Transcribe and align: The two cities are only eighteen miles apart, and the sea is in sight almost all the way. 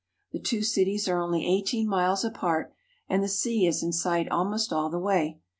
The 0.31 0.39
two 0.39 0.63
cities 0.63 1.07
are 1.07 1.19
only 1.21 1.45
eighteen 1.45 1.87
miles 1.87 2.25
apart, 2.25 2.73
and 3.07 3.23
the 3.23 3.27
sea 3.27 3.67
is 3.67 3.83
in 3.83 3.93
sight 3.93 4.27
almost 4.29 4.73
all 4.73 4.89
the 4.89 4.97
way. 4.97 5.37